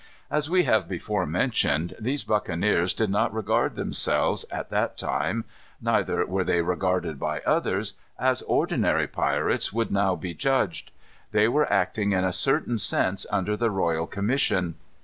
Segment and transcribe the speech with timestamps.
[0.31, 5.45] As we have before mentioned, these buccaneers did not regard themselves, at that time,
[5.79, 10.91] neither were they regarded by others, as ordinary pirates would now be judged.
[11.31, 14.73] They were acting in a certain sense under the royal commission.